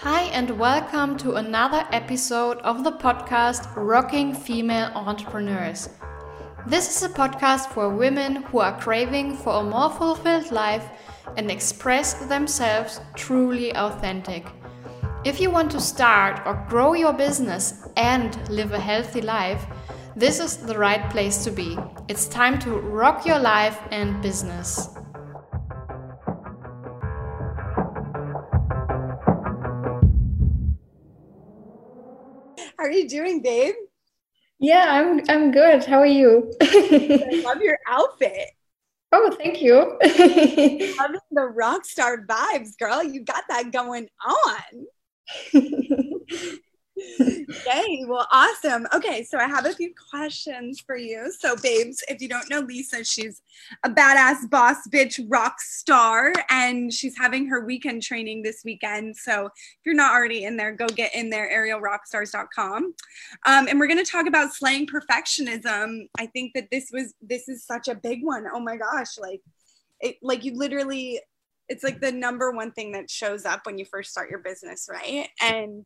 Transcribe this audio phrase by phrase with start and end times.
[0.00, 5.88] Hi, and welcome to another episode of the podcast Rocking Female Entrepreneurs.
[6.66, 10.86] This is a podcast for women who are craving for a more fulfilled life
[11.38, 14.46] and express themselves truly authentic.
[15.24, 19.64] If you want to start or grow your business and live a healthy life,
[20.14, 21.78] this is the right place to be.
[22.06, 24.90] It's time to rock your life and business.
[32.86, 33.74] Are you doing, babe?
[34.58, 35.84] Yeah, I'm I'm good.
[35.84, 36.52] How are you?
[36.62, 38.48] I love your outfit.
[39.12, 39.76] Oh, thank you.
[40.02, 43.04] Loving the rock star vibes, girl.
[43.04, 44.86] You got that going on.
[46.96, 48.04] Yay.
[48.06, 48.86] Well, awesome.
[48.94, 49.22] Okay.
[49.22, 51.30] So I have a few questions for you.
[51.38, 53.42] So, babes, if you don't know Lisa, she's
[53.84, 59.16] a badass boss bitch rock star and she's having her weekend training this weekend.
[59.16, 59.52] So, if
[59.84, 62.94] you're not already in there, go get in there, aerialrockstars.com.
[63.44, 66.08] Um, and we're going to talk about slaying perfectionism.
[66.18, 68.46] I think that this was, this is such a big one.
[68.52, 69.18] Oh my gosh.
[69.18, 69.42] Like,
[70.00, 71.20] it, like you literally,
[71.68, 74.88] it's like the number one thing that shows up when you first start your business,
[74.90, 75.28] right?
[75.42, 75.84] And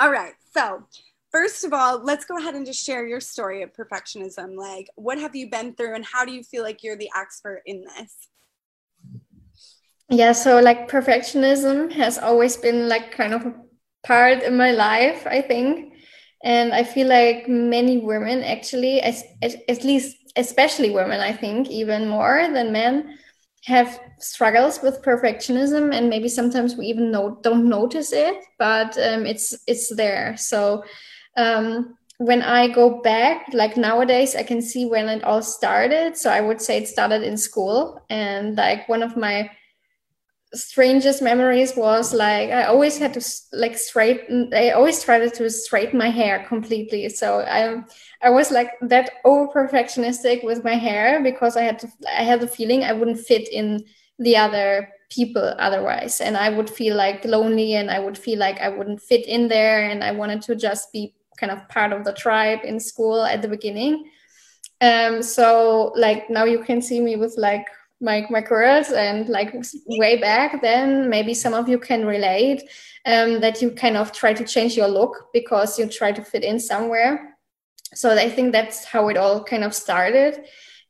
[0.00, 0.32] all right.
[0.56, 0.82] So,
[1.30, 4.56] first of all, let's go ahead and just share your story of perfectionism.
[4.56, 7.62] Like, what have you been through, and how do you feel like you're the expert
[7.66, 8.28] in this?
[10.08, 10.32] Yeah.
[10.32, 13.54] So, like, perfectionism has always been like kind of a
[14.02, 15.94] part in my life, I think.
[16.42, 22.08] And I feel like many women actually, as, at least, especially women, I think, even
[22.08, 23.18] more than men,
[23.64, 29.26] have struggles with perfectionism and maybe sometimes we even know, don't notice it but um,
[29.26, 30.36] it's it's there.
[30.36, 30.84] So
[31.36, 36.16] um, when i go back like nowadays i can see when it all started.
[36.16, 39.50] So i would say it started in school and like one of my
[40.52, 45.98] strangest memories was like I always had to like straighten I always tried to straighten
[45.98, 47.08] my hair completely.
[47.08, 47.82] So I
[48.20, 52.40] I was like that over perfectionistic with my hair because I had to I had
[52.40, 53.84] the feeling I wouldn't fit in
[54.18, 56.20] the other people otherwise.
[56.20, 59.48] And I would feel like lonely and I would feel like I wouldn't fit in
[59.48, 63.22] there and I wanted to just be kind of part of the tribe in school
[63.22, 64.10] at the beginning.
[64.80, 67.66] Um so like now you can see me with like
[68.00, 69.54] my my curls and like
[69.86, 72.62] way back then maybe some of you can relate
[73.06, 76.44] um, that you kind of try to change your look because you try to fit
[76.44, 77.36] in somewhere.
[77.94, 80.44] So i think that's how it all kind of started.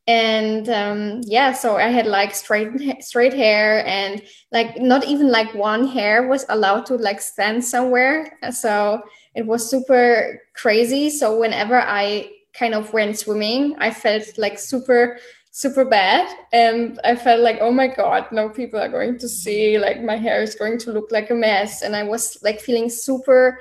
[0.07, 4.23] And um, yeah so i had like straight straight hair and
[4.53, 8.39] like not even like one hair was allowed to like stand somewhere.
[8.51, 9.03] So
[9.35, 11.11] it was super crazy.
[11.11, 15.19] So whenever i kind of went swimming i felt like super
[15.53, 19.79] super bad and i felt like oh my god no people are going to see
[19.79, 21.83] like my hair is going to look like a mess.
[21.83, 23.59] And i was like feeling super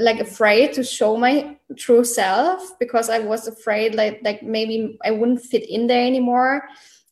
[0.00, 5.10] like afraid to show my true self because i was afraid like like maybe i
[5.10, 6.68] wouldn't fit in there anymore.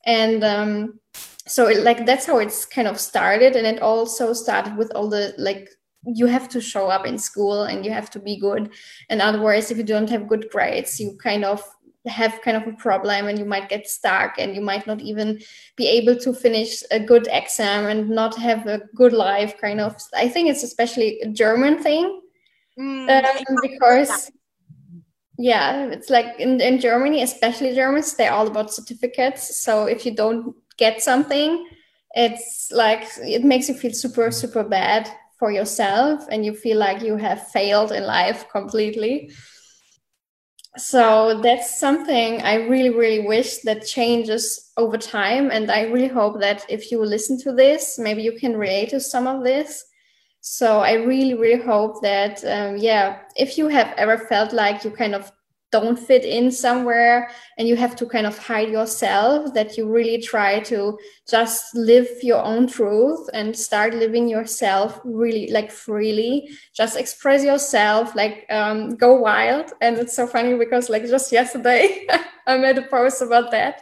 [0.07, 1.01] And um
[1.47, 3.57] so it, like that's how it's kind of started.
[3.57, 5.69] And it also started with all the like
[6.05, 8.71] you have to show up in school and you have to be good.
[9.11, 11.63] And otherwise if you don't have good grades you kind of
[12.07, 15.41] have kind of a problem and you might get stuck and you might not even
[15.77, 19.97] be able to finish a good exam and not have a good life kind of.
[20.15, 22.21] I think it's especially a german thing
[22.79, 24.31] mm, um, because
[25.39, 29.63] yeah it's like in, in germany especially germans they're all about certificates.
[29.63, 31.69] So if you don't get something
[32.15, 35.09] it's like it makes you feel super super bad
[35.39, 39.31] for yourself and you feel like you have failed in life completely
[40.79, 46.41] so that's something i really really wish that changes over time and i really hope
[46.41, 49.85] that if you listen to this maybe you can relate to some of this.
[50.45, 54.91] So i really really hope that um, yeah if you have ever felt like you
[54.91, 55.31] kind of
[55.73, 60.21] don't fit in somewhere and you have to kind of hide yourself that you really
[60.21, 66.51] try to just live your own truth and start living yourself really like freely.
[66.75, 69.73] Just express yourself like um, go wild.
[69.81, 72.07] And it's so funny because like just yesterday
[72.47, 73.81] i made a post about that.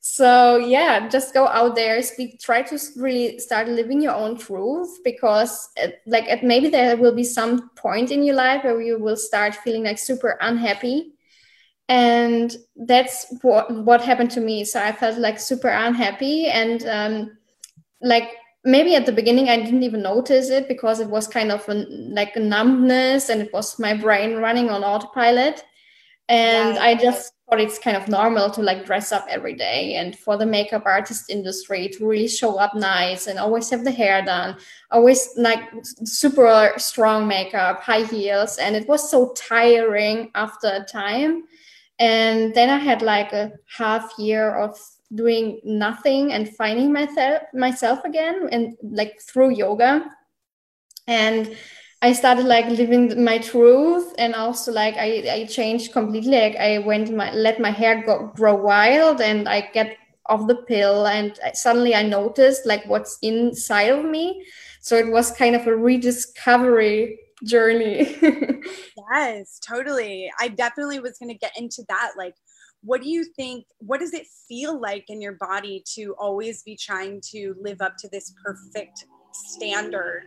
[0.00, 4.98] So yeah just go out there speak try to really start living your own truth
[5.04, 8.98] because it, like it, maybe there will be some point in your life where you
[8.98, 11.12] will start feeling like super unhappy
[11.90, 12.56] and
[12.86, 14.64] that's what what happened to me.
[14.64, 16.46] So i felt like super unhappy.
[16.46, 17.36] And um,
[18.00, 18.30] like
[18.64, 21.74] maybe at the beginning i didn't even notice it because it was kind of a,
[21.74, 25.64] like a numbness and it was my brain running on autopilot.
[26.28, 29.96] And i just thought it's kind of normal to like dress up every day.
[29.96, 33.90] And for the makeup artist industry to really show up nice and always have the
[33.90, 34.56] hair done
[34.92, 35.64] always like
[36.04, 38.58] super strong makeup high heels.
[38.58, 41.48] And it was so tiring after a time
[42.00, 44.76] and then i had like a half year of
[45.14, 50.04] doing nothing and finding myself myself again and like through yoga
[51.06, 51.56] and
[52.02, 56.30] I started like living my truth and also like I, I changed completely.
[56.30, 59.96] Like I went my let my hair go, grow wild and I get
[60.26, 64.46] off the pill and suddenly I noticed like what's inside of me.
[64.80, 68.16] So it was kind of a rediscovery journey.
[69.12, 70.30] yes, totally.
[70.40, 72.12] I definitely was going to get into that.
[72.16, 72.34] Like,
[72.82, 73.66] what do you think?
[73.78, 77.96] What does it feel like in your body to always be trying to live up
[77.98, 80.24] to this perfect standard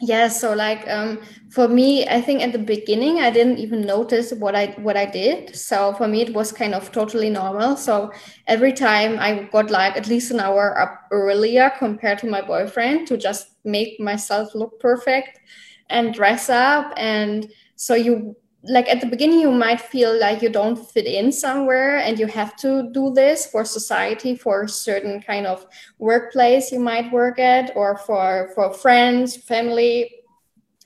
[0.00, 1.20] yeah so like um,
[1.50, 5.04] for me i think at the beginning i didn't even notice what i what i
[5.04, 8.10] did so for me it was kind of totally normal so
[8.46, 13.06] every time i got like at least an hour up earlier compared to my boyfriend
[13.06, 15.40] to just make myself look perfect
[15.88, 16.92] and dress up.
[16.96, 21.32] And so you like at the beginning you might feel like you don't fit in
[21.32, 25.66] somewhere and you have to do this for society for a certain kind of
[25.98, 30.19] workplace you might work at or for for friends family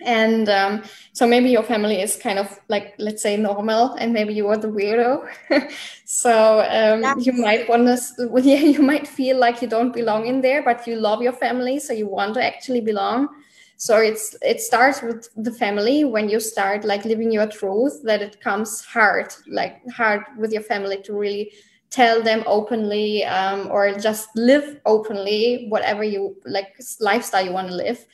[0.05, 4.35] and um, so maybe your family is kind of like let's say normal and maybe
[4.35, 5.29] you are the weirdo.
[6.07, 10.41] So um, you might want to yeah you might feel like you don't belong in
[10.41, 13.29] there but you love your family so you want to actually belong.
[13.77, 18.23] So it's it starts with the family when you start like living your truth that
[18.23, 21.53] it comes hard like hard with your family to really
[21.91, 27.75] tell them openly um, or just live openly whatever you like lifestyle you want to
[27.75, 28.05] live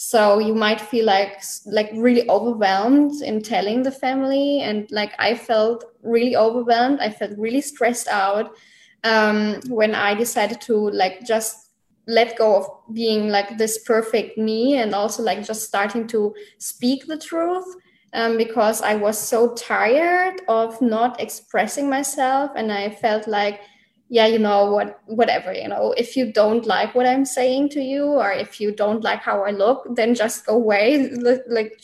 [0.00, 4.60] so you might feel like like really overwhelmed in telling the family.
[4.60, 7.00] And like i felt really overwhelmed.
[7.00, 8.54] I felt really stressed out
[9.02, 11.70] um, when i decided to like just
[12.06, 17.06] let go of being like this perfect me and also like just starting to speak
[17.08, 17.66] the truth
[18.12, 22.52] um, because I was so tired of not expressing myself.
[22.56, 23.60] And I felt like
[24.08, 27.80] yeah you know what whatever you know if you don't like what i'm saying to
[27.80, 31.10] you or if you don't like how i look then just go away
[31.48, 31.80] like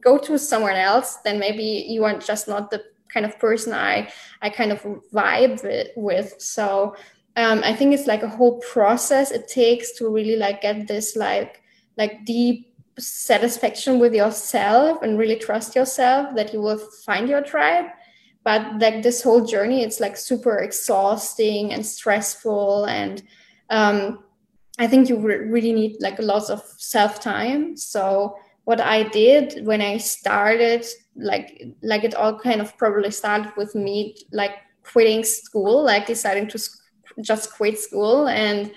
[0.00, 2.82] go to someone else then maybe you are just not the
[3.12, 4.10] kind of person i
[4.42, 4.82] i kind of
[5.12, 5.62] vibe
[5.96, 6.34] with.
[6.38, 6.94] So
[7.36, 11.16] um, I think it's like a whole process it takes to really like get this
[11.16, 11.62] like
[11.96, 17.86] like deep satisfaction with yourself and really trust yourself that you will find your tribe
[18.44, 23.22] but like this whole journey it's like super exhausting and stressful and
[23.70, 24.24] um,
[24.78, 29.66] i think you re- really need like lots of self time so what i did
[29.66, 30.84] when i started
[31.16, 34.52] like like it all kind of probably started with me like
[34.82, 36.58] quitting school like deciding to
[37.20, 38.72] just quit school and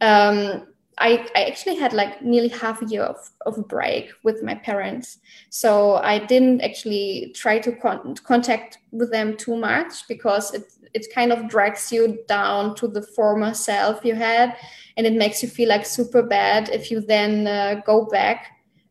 [0.00, 0.66] um,
[0.98, 4.54] I, I actually had like nearly half a year of, of a break with my
[4.54, 5.18] parents.
[5.50, 11.06] So I didn't actually try to con- contact with them too much because it, it
[11.14, 14.56] kind of drags you down to the former self you had.
[14.96, 18.48] And it makes you feel like super bad if you then uh, go back.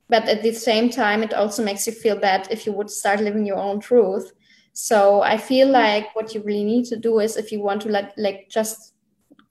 [0.10, 3.22] But at the same time, it also makes you feel bad if you would start
[3.22, 4.34] living your own truth.
[4.74, 7.90] So I feel like what you really need to do is if you want to
[7.90, 8.94] let like just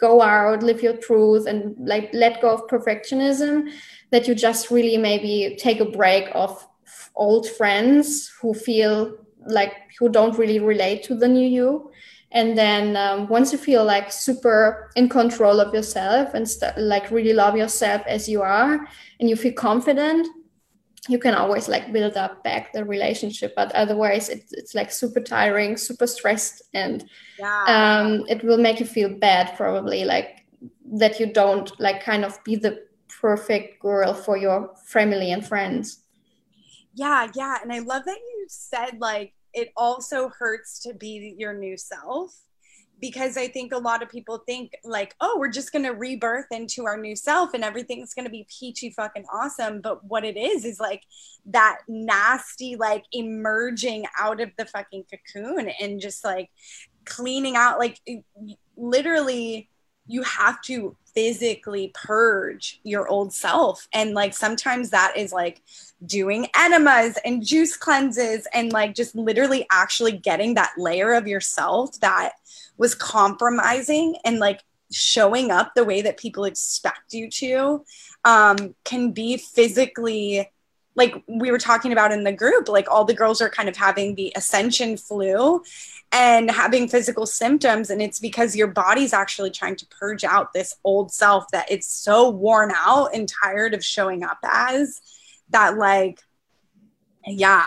[0.00, 3.70] go out live your truth and like let go of perfectionism
[4.10, 6.67] that you just really maybe take a break of
[7.15, 11.91] old friends who feel like who don't really relate to the new you.
[12.32, 17.10] And then um, once you feel like super in control of yourself and st- like
[17.10, 18.86] really love yourself as you are
[19.19, 20.29] and you feel confident
[21.09, 25.21] you can always like build up back the relationship but otherwise it, it's like super
[25.21, 27.65] tiring super stressed and yeah.
[27.67, 30.45] um, it will make you feel bad probably like
[30.85, 32.83] that you don't like kind of be the
[33.21, 36.05] perfect girl for your family and friends
[36.95, 41.55] yeah yeah and i love that you said like it also hurts to be your
[41.55, 42.43] new self
[43.01, 46.85] because I think a lot of people think like, oh, we're just gonna rebirth into
[46.87, 49.81] our new self and everything's gonna be peachy fucking awesome.
[49.81, 51.03] But what it is is like
[51.47, 56.51] that nasty, like emerging out of the fucking cocoon and just like
[57.05, 58.01] cleaning out, like
[58.77, 59.71] literally,
[60.10, 63.88] you have to physically purge your old self.
[63.93, 65.62] And like sometimes that is like
[66.06, 71.98] doing enemas and juice cleanses and like just literally actually getting that layer of yourself
[72.00, 72.32] that
[72.79, 74.62] was compromising and like
[74.93, 77.84] showing up the way that people expect you to
[78.24, 80.50] um, can be physically
[81.01, 83.77] like we were talking about in the group, like all the girls are kind of
[83.77, 85.63] having the ascension flu
[86.13, 87.89] and having physical symptoms.
[87.89, 91.87] And it's because your body's actually trying to purge out this old self that it's
[91.87, 95.01] so worn out and tired of showing up as
[95.49, 96.21] that like
[97.27, 97.67] yeah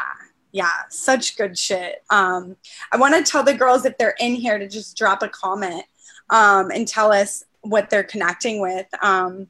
[0.51, 2.03] yeah such good shit.
[2.11, 2.55] Um
[2.91, 5.85] i want to tell the girls if they're in here to just drop a comment
[6.29, 8.85] um and tell us what they're connecting with.
[9.01, 9.47] Um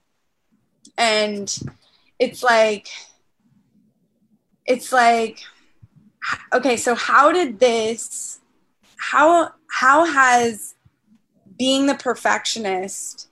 [0.98, 1.54] and
[2.18, 2.88] it's like
[4.66, 5.40] it's like
[6.54, 8.40] okay so how did this
[8.98, 10.76] how how has
[11.58, 13.30] being the perfectionist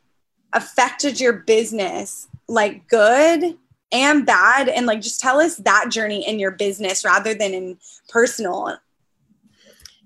[0.53, 3.57] affected your business like good
[3.91, 4.69] and bad?
[4.69, 7.77] And like just tell us that journey in your business rather than in
[8.09, 8.77] personal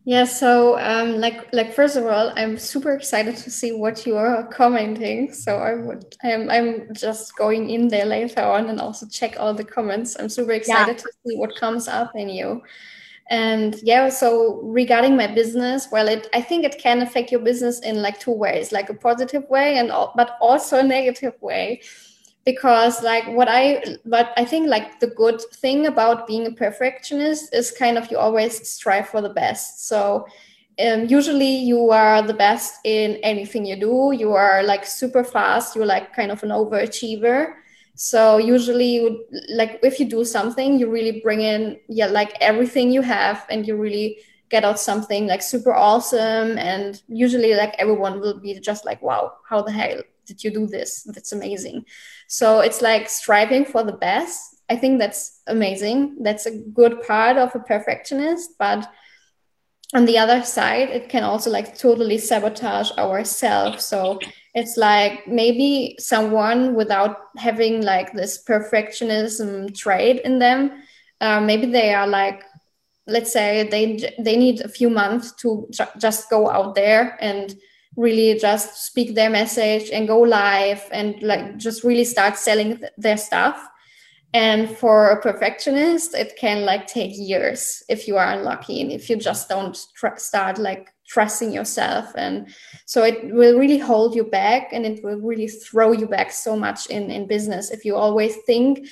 [0.05, 4.15] yeah so um like like first of all i'm super excited to see what you
[4.15, 5.33] are commenting.
[5.33, 9.53] So i would i'm, I'm just going in there later on and also check all
[9.53, 10.15] the comments.
[10.17, 11.03] I'm super excited yeah.
[11.03, 12.61] to see what comes up in you.
[13.31, 17.79] And yeah so regarding my business well it i think it can affect your business
[17.79, 21.81] in like two ways like a positive way and but also a negative way
[22.45, 27.53] because like what i but i think like the good thing about being a perfectionist
[27.53, 29.87] is kind of you always strive for the best.
[29.87, 30.27] So
[30.79, 34.13] um, usually you are the best in anything you do.
[34.13, 35.75] You are like super fast.
[35.75, 37.53] You're like kind of an overachiever.
[37.95, 39.25] So usually you
[39.55, 43.65] like if you do something you really bring in yeah like everything you have and
[43.65, 44.17] you really
[44.49, 46.57] get out something like super awesome.
[46.57, 50.67] And usually like everyone will be just like wow how the hell did you do
[50.67, 51.03] this?
[51.03, 51.85] That's amazing
[52.27, 54.55] so it's like striving for the best.
[54.69, 56.17] I think that's amazing.
[56.21, 58.89] That's a good part of a perfectionist but
[59.93, 63.85] on the other side it can also like totally sabotage ourselves.
[63.85, 64.19] So
[64.53, 70.83] it's like maybe someone without having like this perfectionism trait in them
[71.21, 72.43] uh, maybe they are like
[73.07, 77.55] let's say they they need a few months to ju- just go out there and
[77.95, 82.91] really just speak their message and go live and like just really start selling th-
[82.97, 83.69] their stuff.
[84.33, 89.09] And for a perfectionist it can like take years if you are unlucky and if
[89.09, 92.11] you just don't tr- start like trusting yourself.
[92.15, 92.53] And
[92.85, 96.57] so it will really hold you back and it will really throw you back so
[96.57, 98.87] much in in business if you always think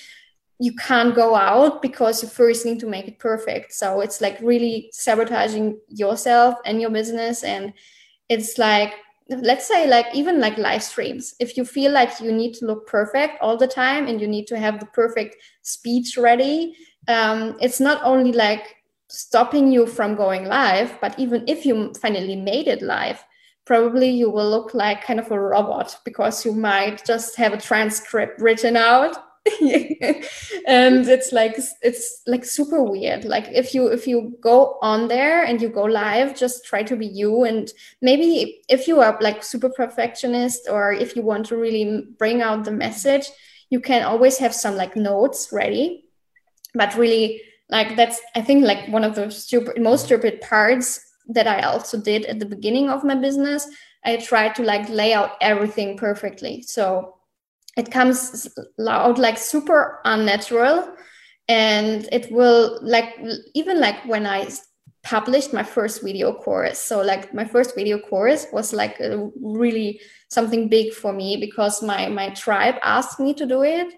[0.59, 3.73] you can't go out because you first need to make it perfect.
[3.73, 7.73] So it's like really sabotaging yourself and your business and
[8.33, 8.93] it's like
[9.29, 12.85] let's say like even like live streams if you feel like you need to look
[12.87, 16.75] perfect all the time and you need to have the perfect speech ready
[17.07, 18.75] um, it's not only like
[19.13, 20.97] stopping you from going live.
[20.99, 23.23] But even if you finally made it live,
[23.65, 27.61] probably you will look like kind of a robot because you might just have a
[27.61, 29.17] transcript written out
[30.67, 33.25] and it's like it's like super weird.
[33.25, 36.95] Like if you if you go on there and you go live just try to
[36.95, 37.43] be you.
[37.43, 37.69] And
[38.01, 42.63] maybe if you are like super perfectionist or if you want to really bring out
[42.63, 43.29] the message
[43.69, 46.05] you can always have some like notes ready.
[46.73, 51.47] But really like that's i think like one of the stupid most stupid parts that
[51.47, 53.67] i also did at the beginning of my business.
[54.05, 56.61] I tried to like lay out everything perfectly.
[56.61, 57.15] So
[57.77, 58.47] it comes
[58.87, 60.95] out like super unnatural
[61.47, 63.19] and it will like
[63.53, 64.47] even like when i
[65.03, 68.97] published my first video course so like my first video course was like
[69.41, 69.99] really
[70.29, 73.93] something big for me because my my tribe asked me to do it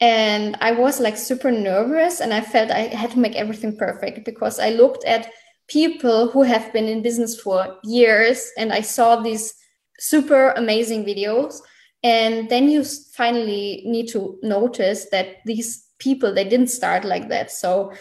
[0.00, 4.24] and i was like super nervous and i felt i had to make everything perfect
[4.24, 5.30] because i looked at
[5.68, 9.52] people who have been in business for years and i saw these
[9.98, 11.60] super amazing videos
[12.02, 17.50] and then you finally need to notice that these people they didn't start like that
[17.50, 17.92] so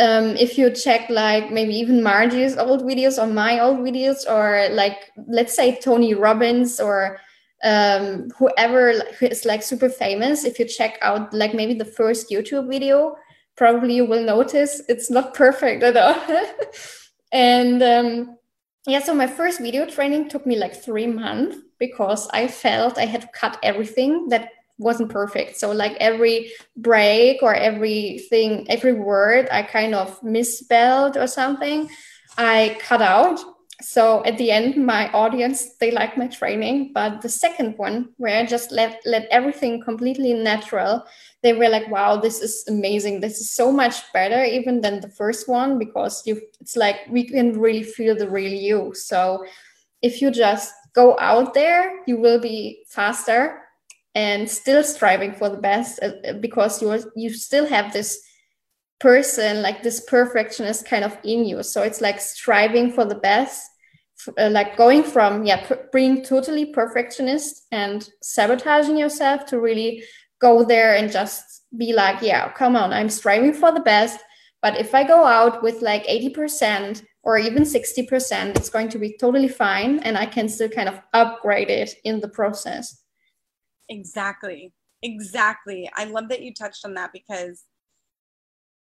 [0.00, 4.72] um, if you check like maybe even margie's old videos or my old videos or
[4.74, 7.18] like let's say tony robbins or
[7.64, 8.90] um, whoever
[9.22, 13.16] is like super famous, if you check out like maybe the first YouTube video,
[13.56, 16.14] probably you will notice it's not perfect at all.
[17.32, 18.36] and um,
[18.86, 23.06] yeah, so my first video training took me like three months because I felt I
[23.06, 25.56] had to cut everything that wasn't perfect.
[25.56, 31.88] So like every break or everything, every word I kind of misspelled or something,
[32.36, 33.40] I cut out.
[33.82, 38.38] So at the end my audience they like my training but the second one where
[38.38, 41.04] i just let let everything completely natural
[41.44, 43.20] they were like wow this is amazing.
[43.20, 47.24] This is so much better even than the first one because you it's like we
[47.24, 48.94] can really feel the real you.
[48.94, 49.44] So
[50.00, 53.60] if you just go out there you will be faster
[54.14, 58.20] and still striving for the best uh, because you you still have this
[59.00, 61.62] person like this perfectionist kind of in you.
[61.62, 63.68] So it's like striving for the best
[64.38, 70.02] uh, like going from yeah being totally perfectionist and sabotaging yourself to really
[70.40, 74.20] go there and just be like yeah come on i'm striving for the best.
[74.62, 79.16] But if i go out with like 80% or even 60% it's going to be
[79.18, 83.02] totally fine and i can still kind of upgrade it in the process.
[83.88, 84.72] Exactly.
[85.02, 85.90] Exactly.
[85.94, 87.64] I love that you touched on that because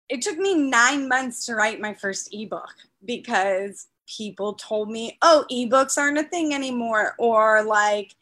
[0.09, 5.45] it took me nine months to write my first ebook because people told me, oh,
[5.51, 8.13] ebooks aren't a thing anymore, or like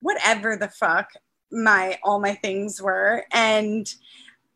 [0.00, 1.10] whatever the fuck
[1.50, 3.24] my all my things were.
[3.30, 3.92] And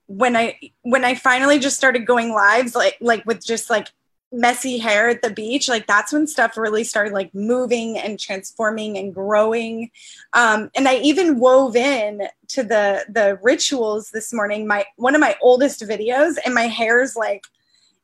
[0.07, 3.89] when I when I finally just started going lives, like like with just like
[4.33, 8.97] messy hair at the beach like that's when stuff really started like moving and transforming
[8.97, 9.91] and growing.
[10.33, 15.21] Um, and i even wove in to the the rituals this morning my one of
[15.21, 17.45] my oldest videos and my hair's like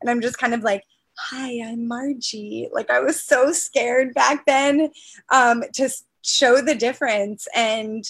[0.00, 0.84] and i'm just kind of like
[1.16, 2.68] hi i'm margie.
[2.72, 4.90] Like i was so scared back then
[5.30, 5.88] um, to
[6.28, 7.46] show the difference.
[7.54, 8.04] And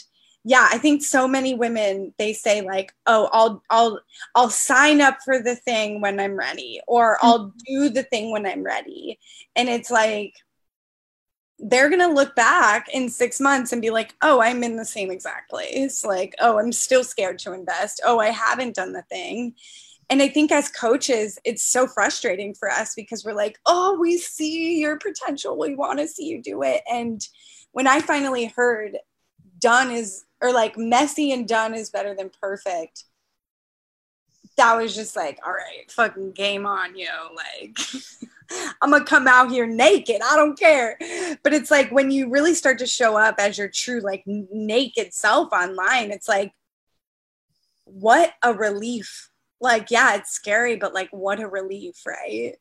[0.45, 4.01] yeah i think so many women they say like oh i'll i'll
[4.35, 7.27] i'll sign up for the thing when i'm ready or mm-hmm.
[7.27, 9.19] i'll do the thing when i'm ready.
[9.57, 10.35] And it's like
[11.59, 14.85] they're going to look back in 6 months and be like oh i'm in the
[14.85, 16.05] same exact place.
[16.05, 18.01] Like oh i'm still scared to invest.
[18.05, 19.55] Oh i haven't done the thing.
[20.11, 24.19] And i think as coaches it's so frustrating for us because we're like oh we
[24.19, 25.59] see your potential.
[25.59, 26.83] We want to see you do it.
[26.91, 27.21] And
[27.73, 28.97] when i finally heard
[29.61, 33.05] done is or like messy and done is better than perfect.
[34.57, 37.79] That was just like all right fucking game on yo like
[38.83, 40.99] i'm gonna come out here naked i don't care.
[41.43, 45.15] But it's like when you really start to show up as your true like naked
[45.15, 46.53] self online it's like
[47.85, 49.31] what a relief.
[49.61, 52.57] Like yeah it's scary but like what a relief right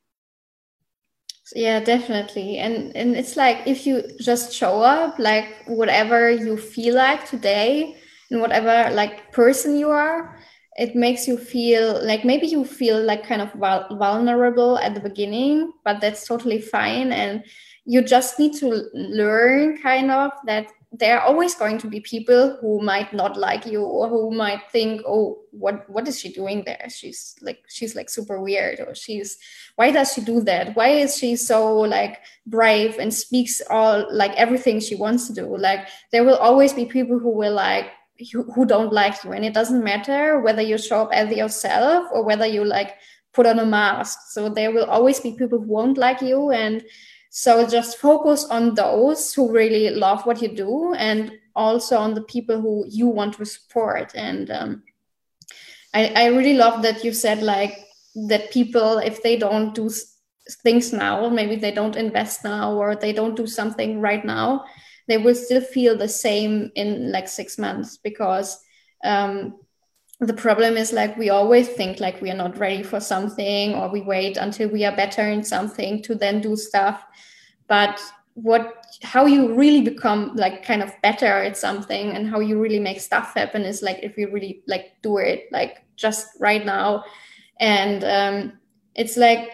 [1.56, 2.58] yeah definitely.
[2.58, 7.98] And and it's like if you just show up like whatever you feel like today
[8.32, 10.38] and whatever like person you are
[10.78, 13.52] it makes you feel like maybe you feel like kind of
[13.98, 17.12] vulnerable at the beginning but that's totally fine.
[17.12, 17.44] And
[17.86, 22.58] you just need to learn kind of that there are always going to be people
[22.62, 26.64] who might not like you or who might think oh what what is she doing
[26.66, 26.88] there?
[26.90, 29.38] She's like she's like super weird or she's
[29.76, 30.76] why does she do that?
[30.76, 35.58] Why is she so like brave and speaks all like everything she wants to do?
[35.58, 37.92] Like there will always be people who will like
[38.32, 39.34] who, who don't like you.
[39.34, 42.96] And it doesn't matter whether you show up as yourself or whether you like
[43.34, 44.20] put on a mask.
[44.30, 46.84] So there will always be people who won't like you and
[47.38, 52.24] so just focus on those who really love what you do and also on the
[52.24, 54.12] people who you want to support.
[54.16, 54.84] And um,
[55.94, 57.78] I, I really love that you said like
[58.28, 59.88] that people, if they don't do
[60.64, 64.66] things now, maybe they don't invest now or they don't do something right now,
[65.08, 68.60] they will still feel the same in like six months because
[69.04, 69.60] um,
[70.20, 73.88] the problem is like we always think like we are not ready for something or
[73.90, 77.04] we wait until we are better in something to then do stuff.
[77.68, 78.02] But
[78.34, 82.80] what how you really become like kind of better at something and how you really
[82.80, 87.04] make stuff happen is like if you really like do it like just right now.
[87.60, 88.60] And um
[88.96, 89.52] it's like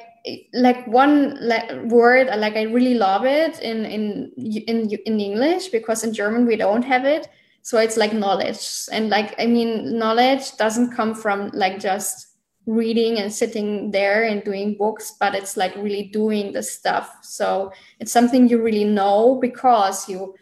[0.54, 6.06] like one like word like i really love it in in in in english because
[6.06, 7.28] in german we don't have it
[7.64, 8.60] so it's like knowledge.
[8.92, 12.28] And like i mean knowledge doesn't come from like just
[12.66, 17.18] reading and sitting there and doing books but it's like really doing the stuff.
[17.24, 20.36] So it's something you really know because you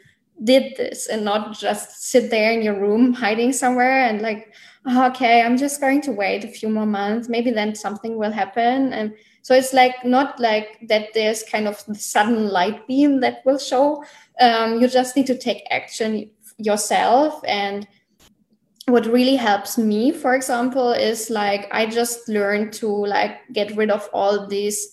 [0.44, 4.52] did this and not just sit there in your room hiding somewhere and like
[4.88, 7.30] oh, okay i'm just going to wait a few more months.
[7.30, 8.94] Maybe then something will happen.
[8.94, 13.44] And so it's like not like that there's kind of the sudden light beam that
[13.46, 14.04] will show.
[14.40, 16.32] Um, you just need to take action
[16.64, 17.42] yourself.
[17.48, 17.88] And
[18.88, 23.92] what really helps me for example is like i just learned to like get rid
[23.92, 24.92] of all these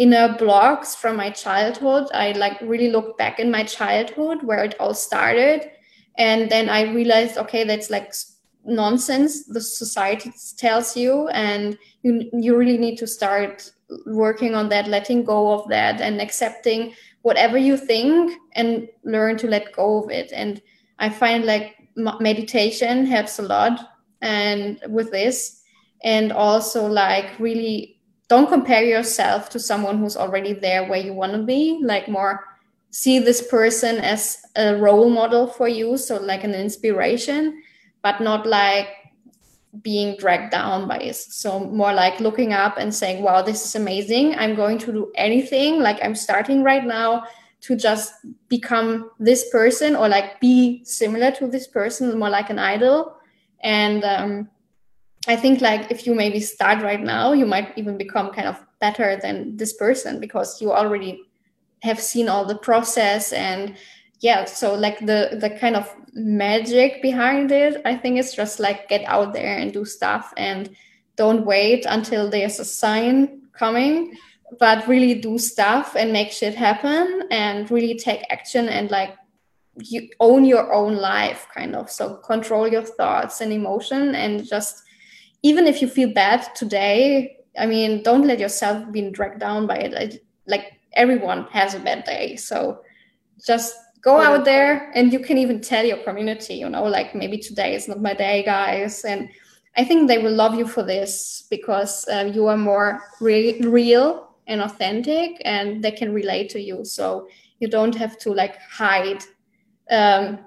[0.00, 2.08] inner blocks from my childhood.
[2.14, 5.70] I like really looked back in my childhood where it all started.
[6.16, 8.14] And then i realized okay that's like
[8.64, 11.28] nonsense the society tells you.
[11.28, 13.70] And you you really need to start
[14.06, 19.48] working on that letting go of that and accepting whatever you think and learn to
[19.48, 20.32] let go of it.
[20.32, 20.62] And
[21.00, 21.76] i find like
[22.20, 23.80] meditation helps a lot
[24.22, 25.62] and with this
[26.02, 31.32] and also like really don't compare yourself to someone who's already there where you want
[31.32, 32.44] to be like more
[32.90, 37.62] see this person as a role model for you so like an inspiration
[38.02, 38.88] but not like
[39.82, 41.14] being dragged down by it.
[41.14, 44.34] So more like looking up and saying wow this is amazing.
[44.36, 45.80] I'm going to do anything.
[45.80, 47.24] Like i'm starting right now
[47.62, 48.12] to just
[48.48, 53.16] become this person or like be similar to this person more like an idol.
[53.62, 54.48] And um,
[55.28, 58.64] i think like if you maybe start right now you might even become kind of
[58.80, 61.22] better than this person because you already
[61.82, 63.76] have seen all the process and
[64.20, 68.88] yeah so like the the kind of magic behind it i think it's just like
[68.88, 70.74] get out there and do stuff and
[71.16, 74.14] don't wait until there's a sign coming
[74.58, 79.16] but really do stuff and make shit happen and really take action and like
[79.76, 81.90] you own your own life kind of.
[81.90, 84.82] So control your thoughts and emotion and just
[85.42, 89.76] even if you feel bad today i mean don't let yourself be dragged down by
[89.76, 90.22] it.
[90.46, 92.36] Like everyone has a bad day.
[92.36, 92.82] So
[93.44, 97.36] just go out there and you can even tell your community you know like maybe
[97.38, 99.04] today is not my day guys.
[99.04, 99.28] And
[99.76, 104.29] i think they will love you for this because uh, you are more re- real
[104.50, 106.84] and authentic and they can relate to you.
[106.84, 107.28] So
[107.60, 109.22] you don't have to like hide
[109.90, 110.40] um,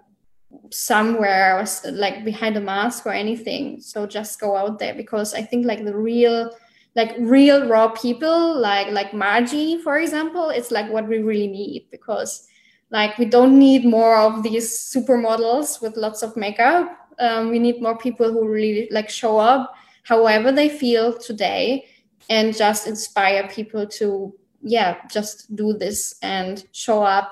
[0.70, 3.82] somewhere like behind a mask or anything.
[3.82, 6.52] So just go out there because i think like the real
[6.96, 11.88] like real raw people like like margie for example it's like what we really need
[11.90, 12.48] because
[12.94, 16.96] like we don't need more of these supermodels with lots of makeup.
[17.18, 21.86] Um, we need more people who really like show up however they feel today
[22.30, 27.32] and just inspire people to yeah just do this and show up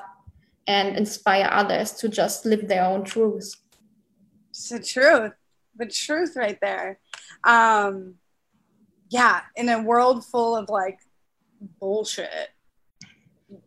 [0.68, 3.58] and inspire others to just live their own truths
[4.50, 5.34] it's the truth
[5.76, 7.00] the truth right there.
[7.44, 8.16] Um
[9.10, 11.00] yeah in a world full of like
[11.80, 12.50] bullshit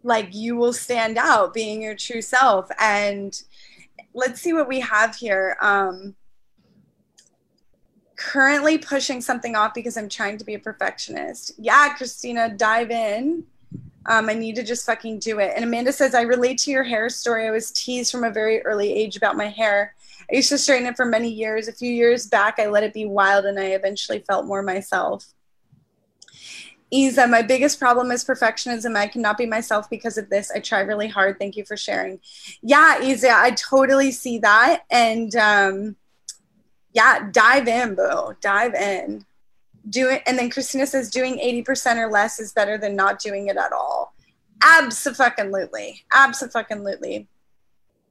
[0.03, 2.69] like you will stand out being your true self.
[2.81, 3.43] And
[4.15, 5.57] let's see what we have here.
[5.61, 6.15] Um
[8.17, 13.45] currently pushing something off because i'm trying to be a perfectionist yeah christina dive in
[14.07, 15.53] um, I need to just fucking do it.
[15.55, 17.47] And Amanda says, I relate to your hair story.
[17.47, 19.95] I was teased from a very early age about my hair.
[20.31, 21.69] I used to straighten it for many years.
[21.69, 25.33] A few years back, I let it be wild and I eventually felt more myself.
[26.91, 28.97] Isa, my biggest problem is perfectionism.
[28.97, 30.51] I cannot be myself because of this.
[30.55, 31.39] I try really hard.
[31.39, 32.21] Thank you for sharing.
[32.63, 34.85] Yeah, Isa, I totally see that.
[34.91, 35.97] And um,
[36.95, 38.37] yeah, dive in, boo.
[38.41, 39.27] Dive in.
[39.91, 40.23] Do it.
[40.27, 43.73] And then Christina says doing 80% or less is better than not doing it at
[43.73, 44.15] all.
[44.63, 46.05] Absolutely.
[46.13, 47.27] Absolutely.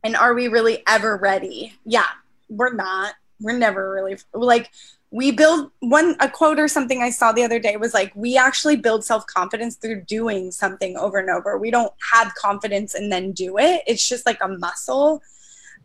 [0.04, 1.74] And are we really ever ready?
[1.86, 2.08] Yeah,
[2.50, 3.16] we're not.
[3.40, 4.70] We're never really like
[5.14, 8.36] we build one a quote or something i saw the other day was like we
[8.36, 13.32] actually build self-confidence through doing something over and over we don't have confidence and then
[13.32, 15.22] do it it's just like a muscle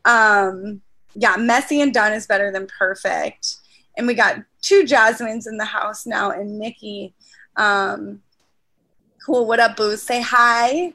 [0.07, 0.81] um
[1.15, 3.57] yeah messy and done is better than perfect.
[3.97, 7.15] And we got two jasmines in the house now and nikki
[7.57, 8.21] um
[9.25, 10.93] cool what up boo say hi.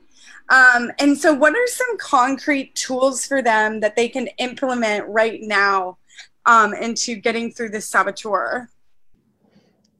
[0.49, 5.39] Um, and so what are some concrete tools for them that they can implement right
[5.41, 5.97] now
[6.45, 8.69] um, into getting through this saboteur?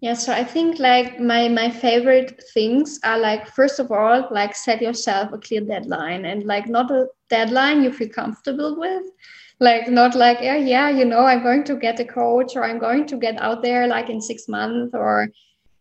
[0.02, 4.54] Yeah, so I think like my my favorite things are like first of all like
[4.54, 6.26] set yourself a clear deadline.
[6.26, 9.06] And like not a deadline you feel comfortable with,
[9.60, 12.80] like not like yeah yeah you know I'm going to get a coach or I'm
[12.80, 15.30] going to get out there like in six months or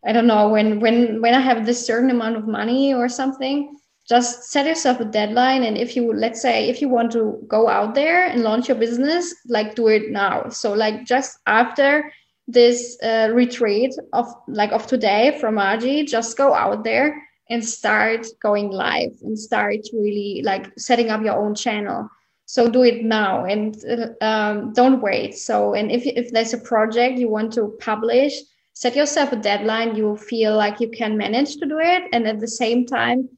[0.05, 3.77] I don't know when when when I have this certain amount of money or something
[4.09, 5.63] just set yourself a deadline.
[5.63, 8.77] And if you let's say if you want to go out there and launch your
[8.77, 10.49] business like do it now.
[10.49, 12.13] So like just after
[12.49, 18.27] this uh, retreat of like of today from Margie, just go out there and start
[18.43, 22.09] going live and start really like setting up your own channel
[22.53, 25.35] so do it now and uh, um, don't wait.
[25.39, 28.35] So and if, if there's a project you want to publish
[28.75, 32.03] set yourself a deadline you feel like you can manage to do it.
[32.13, 33.31] And at the same time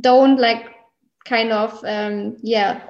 [0.00, 0.64] don't like
[1.26, 2.80] kind of um, yeah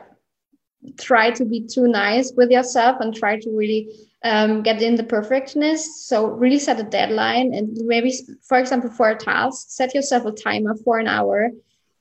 [0.96, 3.88] try to be too nice with yourself and try to really
[4.22, 6.06] um, get in the perfectionist.
[6.08, 8.12] So really set a deadline and maybe
[8.44, 11.50] for example for a task set yourself a timer for an hour.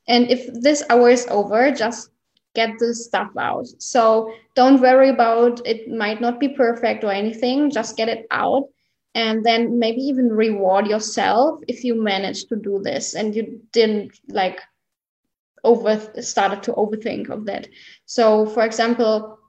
[0.08, 2.12] And if this hour is over just
[2.54, 7.72] get the stuff out so don't worry about it might not be perfect or anything
[7.72, 8.64] just get it out
[9.16, 14.20] and then maybe even reward yourself if you manage to do this and you didn't
[14.30, 14.60] like
[15.64, 17.68] over started to overthink of that.
[18.06, 19.40] So, for example,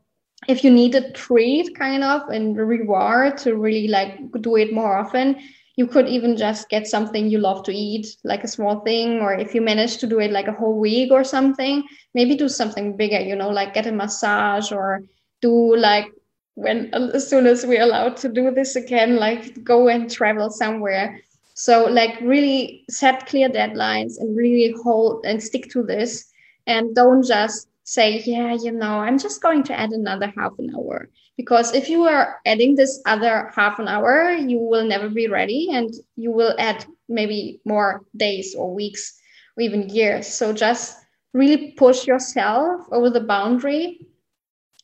[0.49, 4.97] if you need a treat kind of and reward to really like do it more
[4.97, 5.37] often,
[5.77, 9.35] you could even just get something you love to eat like a small thing or
[9.35, 11.83] if you manage to do it like a whole week or something
[12.15, 15.03] maybe do something bigger you know like get a massage or
[15.41, 16.07] do like
[16.55, 21.21] when as soon as we're allowed to do this again like go and travel somewhere.
[21.57, 26.33] So like really set clear deadlines and really hold and stick to this.
[26.67, 30.75] And don't just say yeah you know i'm just going to add another half an
[30.75, 35.29] hour because if you are adding this other half an hour you will never be
[35.29, 39.18] ready and you will add maybe more days or weeks
[39.57, 40.27] or even years.
[40.27, 40.99] So just
[41.33, 44.07] really push yourself over the boundary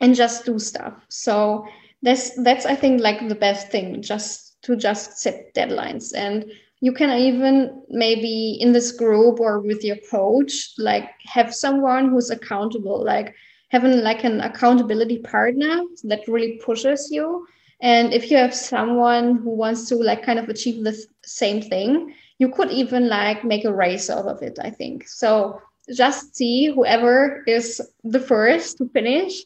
[0.00, 0.94] and just do stuff.
[1.08, 1.66] So
[2.02, 6.12] that's that's i think like the best thing just to just set deadlines.
[6.14, 12.08] And you can even maybe in this group or with your coach like have someone
[12.08, 13.34] who's accountable like
[13.70, 17.46] having like an accountability partner that really pushes you.
[17.80, 22.14] And if you have someone who wants to like kind of achieve the same thing
[22.40, 25.06] you could even like make a race out of it i think.
[25.06, 25.60] So
[25.94, 29.44] just see whoever is the first to finish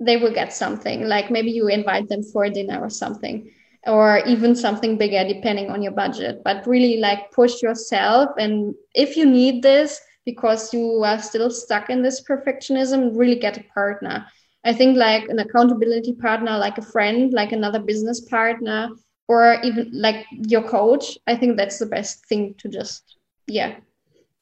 [0.00, 1.08] they will get something.
[1.08, 3.50] Like maybe you invite them for dinner or something
[3.84, 6.42] or even something bigger depending on your budget.
[6.44, 8.30] But really like push yourself.
[8.38, 13.56] And if you need this because you are still stuck in this perfectionism really get
[13.56, 14.26] a partner
[14.70, 18.90] i think like an accountability partner like a friend like another business partner
[19.26, 23.76] or even like your coach i think that's the best thing to just yeah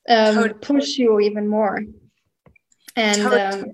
[0.08, 0.60] um, totally.
[0.60, 1.78] push you even more
[2.96, 3.42] and totally.
[3.42, 3.64] um,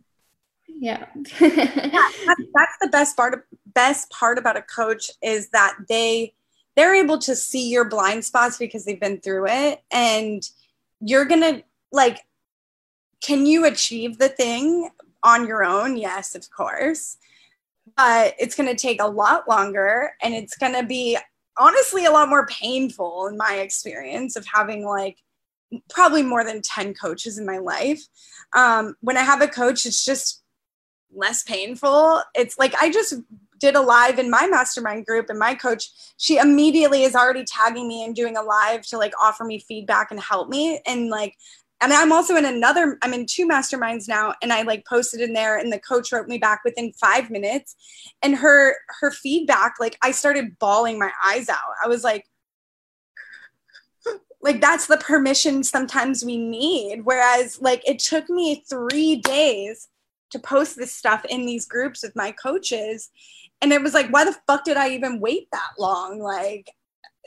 [0.69, 6.35] yeah, yeah that's, that's the best part best part about a coach is that they
[6.77, 10.43] they're able to see your blind spots because they've been through it and
[11.01, 11.63] you're gonna
[11.93, 12.21] like
[13.23, 14.91] can you achieve the thing
[15.23, 15.97] on your own?
[15.97, 17.17] Yes of course.
[17.97, 21.19] But it's going to take a lot longer and it's going to be
[21.59, 25.19] honestly a lot more painful in my experience of having like
[25.91, 28.03] probably more than 10 coaches in my life.
[28.55, 30.43] Um, when i have a coach it's just
[31.15, 32.23] less painful.
[32.35, 33.15] It's like i just
[33.63, 37.87] did a live in my mastermind group and my coach she immediately is already tagging
[37.87, 40.81] me and doing a live to like offer me feedback and help me.
[40.85, 41.37] And like
[41.83, 45.33] and I'm also in another, I'm in two masterminds now, and I like posted in
[45.33, 47.75] there, and the coach wrote me back within five minutes.
[48.23, 51.59] And her her feedback, like I started bawling my eyes out.
[51.85, 52.25] I was like,
[54.41, 57.03] like that's the permission sometimes we need.
[57.05, 59.89] Whereas like it took me three days
[60.31, 63.11] to post this stuff in these groups with my coaches.
[63.61, 66.19] And it was like, why the fuck did I even wait that long?
[66.19, 66.71] Like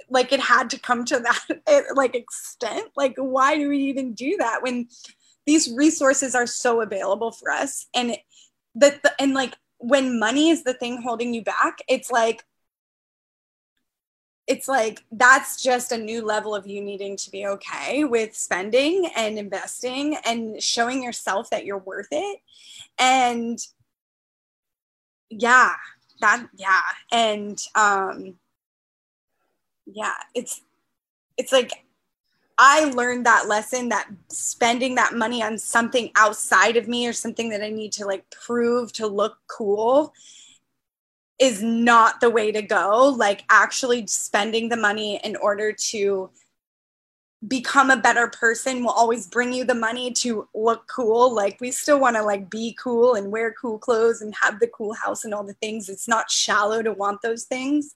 [0.09, 2.91] like it had to come to that like extent.
[2.95, 4.87] Like why do we even do that when
[5.45, 7.87] these resources are so available for us?
[7.93, 8.17] And
[8.75, 12.43] that and like when money is the thing holding you back it's like
[14.47, 19.09] it's like that's just a new level of you needing to be okay with spending
[19.15, 22.39] and investing and showing yourself that you're worth it.
[22.99, 23.57] And
[25.29, 25.73] yeah
[26.21, 26.81] that yeah.
[27.11, 28.35] And um
[29.85, 30.61] yeah it's
[31.37, 31.71] it's like
[32.57, 37.49] i learned that lesson that spending that money on something outside of me or something
[37.49, 40.13] that i need to like prove to look cool
[41.39, 43.13] is not the way to go.
[43.15, 46.29] Like actually spending the money in order to
[47.47, 51.69] become a better person will always bring you the money to look cool like we
[51.69, 55.25] still want to like be cool and wear cool clothes and have the cool house
[55.25, 57.93] and all the things it's not shallow to want those things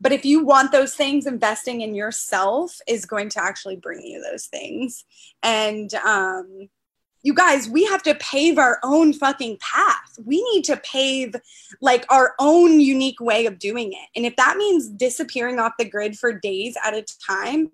[0.00, 4.22] but if you want those things investing in yourself is going to actually bring you
[4.22, 5.04] those things
[5.42, 6.68] and um
[7.24, 10.18] you guys, we have to pave our own fucking path.
[10.26, 11.34] We need to pave
[11.80, 14.08] like our own unique way of doing it.
[14.14, 17.70] And if that means disappearing off the grid for days at a time,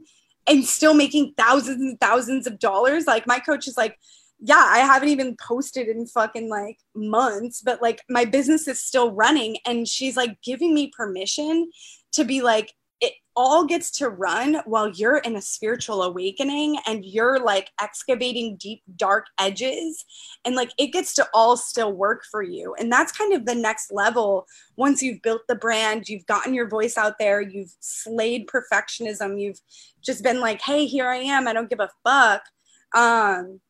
[0.46, 3.07] and still making thousands and thousands of dollars.
[3.07, 3.98] Like my coach is like,
[4.40, 9.12] yeah, I haven't even posted in fucking like months, but like my business is still
[9.12, 9.59] running.
[9.66, 11.70] And she's like giving me permission
[12.12, 12.72] to be like,
[13.36, 18.82] all gets to run while you're in a spiritual awakening and you're like excavating deep
[18.96, 20.04] dark edges.
[20.44, 22.74] And like it gets to all still work for you.
[22.78, 24.46] And that's kind of the next level.
[24.76, 29.60] Once you've built the brand you've gotten your voice out there you've slayed perfectionism you've
[30.02, 31.46] just been like hey here i am.
[31.46, 32.42] I don't give a fuck.
[32.94, 33.60] Um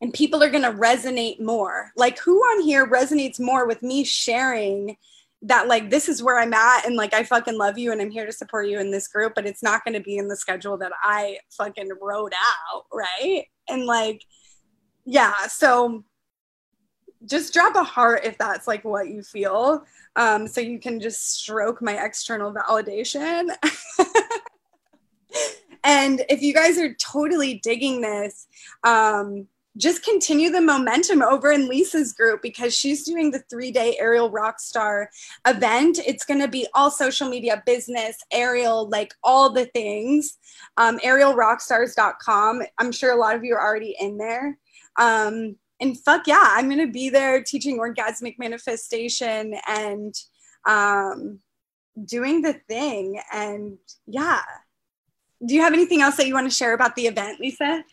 [0.00, 1.90] and people are going to resonate more.
[1.96, 4.96] Like who on here resonates more with me sharing
[5.42, 8.10] that like this is where I'm at and like I fucking love you and I'm
[8.10, 10.36] here to support you in this group, but it's not going to be in the
[10.36, 13.44] schedule that I fucking wrote out, right?
[13.68, 14.22] And like
[15.04, 16.04] yeah, so
[17.24, 19.84] just drop a heart if that's like what you feel.
[20.16, 23.48] Um, so you can just stroke my external validation.
[25.84, 28.46] And if you guys are totally digging this,
[28.84, 29.46] um,
[29.78, 34.30] just continue the momentum over in Lisa's group because she's doing the three day Aerial
[34.30, 35.06] Rockstar
[35.46, 36.00] event.
[36.04, 40.36] It's going to be all social media, business, aerial, like all the things.
[40.76, 42.62] Um, aerialrockstars.com.
[42.78, 44.58] I'm sure a lot of you are already in there.
[44.98, 50.14] Um, and fuck yeah, I'm going to be there teaching orgasmic manifestation and
[50.66, 51.38] um,
[52.04, 53.20] doing the thing.
[53.32, 54.40] And yeah.
[55.46, 57.84] Do you have anything else that you want to share about the event, Lisa?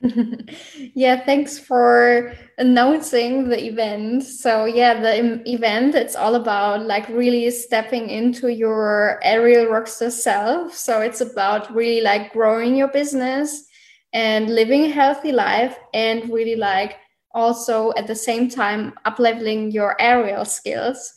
[0.94, 4.22] yeah, thanks for announcing the event.
[4.24, 10.74] So, yeah, the event it's all about like really stepping into your aerial rockstar self.
[10.74, 13.64] So, it's about really like growing your business
[14.12, 16.96] and living a healthy life and really like
[17.34, 21.12] also at the same time up leveling your aerial skills.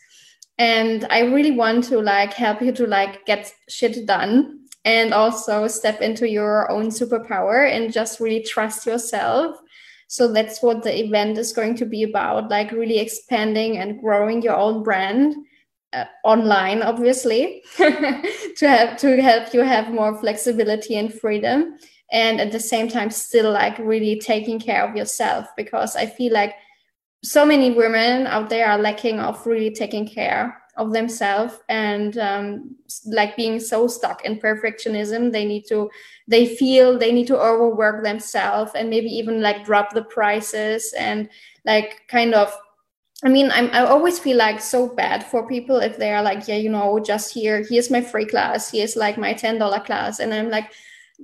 [0.58, 5.68] And I really want to like help you to like get shit done and also
[5.68, 9.58] step into your own superpower and just really trust yourself.
[10.08, 14.42] So that's what the event is going to be about, like really expanding and growing
[14.42, 15.36] your own brand
[15.94, 21.78] uh, online, obviously, to have to help you have more flexibility and freedom,
[22.12, 26.34] and at the same time still like really taking care of yourself because I feel
[26.34, 26.56] like
[27.24, 32.76] so many women out there are lacking of really taking care of themselves and um,
[33.06, 35.90] like being so stuck in perfectionism they need to
[36.28, 41.30] they feel they need to overwork themselves and maybe even like drop the prices and
[41.66, 42.58] like kind of
[43.22, 46.48] I mean, I'm, I always feel like so bad for people if they are like,
[46.48, 50.20] yeah, you know, just here, here's my free class, here's like my $10 class.
[50.20, 50.72] And I'm like,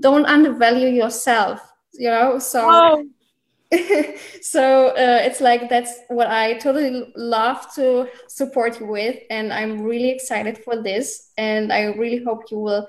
[0.01, 1.61] don't undervalue yourself,
[1.93, 2.37] you know?
[2.37, 2.67] So.
[4.41, 9.81] so uh, it's like that's what I totally love to support you with, and I'm
[9.81, 11.31] really excited for this.
[11.38, 12.88] And I really hope you will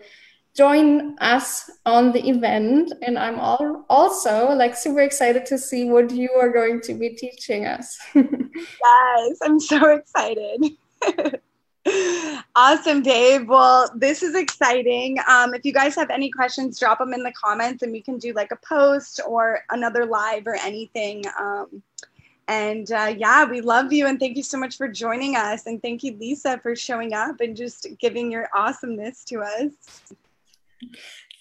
[0.57, 2.93] join us on the event.
[3.03, 7.11] And I'm all also like super excited to see what you are going to be
[7.11, 7.99] teaching us.
[8.15, 10.77] yes, I'm so excited.
[12.57, 13.49] awesome, Dave.
[13.49, 15.19] Well, this is exciting.
[15.29, 18.19] Um, if you guys have any questions, drop them in the comments and we can
[18.19, 21.23] do like a post or another live or anything.
[21.39, 21.83] Um,
[22.49, 25.67] and uh, yeah, we love you and thank you so much for joining us.
[25.67, 29.73] And thank you, Lisa, for showing up and just giving your awesomeness to us.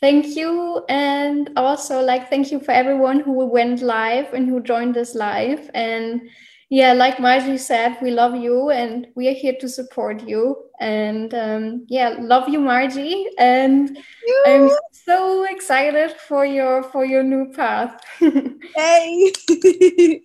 [0.01, 0.84] Thank you.
[0.89, 5.69] And also, like, thank you for everyone who went live and who joined us live.
[5.73, 6.30] And
[6.75, 10.57] yeah, like Margie said, we love you and we are here to support you.
[10.81, 13.27] And um, yeah, love you, Margie.
[13.38, 14.43] And you.
[14.45, 18.03] I'm so excited for your for your new path.
[18.19, 19.31] hey.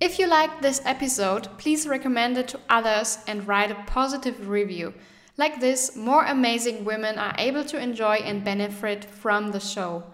[0.00, 4.94] if you liked this episode, please recommend it to others and write a positive review.
[5.36, 10.04] Like this, more amazing women are able to enjoy and benefit from the show.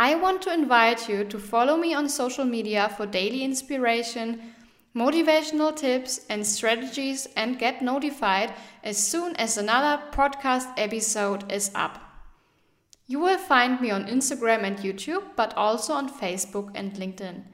[0.00, 4.54] I want to invite you to follow me on social media for daily inspiration
[4.94, 12.00] motivational tips and strategies and get notified as soon as another podcast episode is up.
[13.06, 17.44] You will find me on Instagram and YouTube, but also on Facebook and LinkedIn.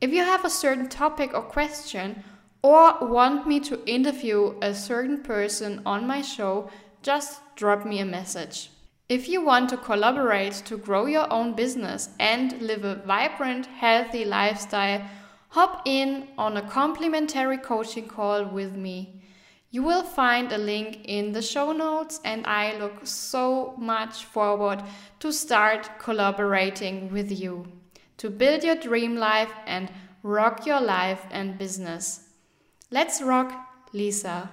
[0.00, 2.22] If you have a certain topic or question,
[2.62, 6.70] or want me to interview a certain person on my show,
[7.02, 8.70] just drop me a message.
[9.08, 14.24] If you want to collaborate to grow your own business and live a vibrant, healthy
[14.24, 15.02] lifestyle,
[15.48, 19.20] hop in on a complimentary coaching call with me.
[19.72, 24.84] You will find a link in the show notes, and I look so much forward
[25.18, 27.77] to start collaborating with you
[28.18, 29.90] to build your dream life and
[30.22, 32.28] rock your life and business.
[32.90, 33.52] Let's rock,
[33.92, 34.50] Lisa.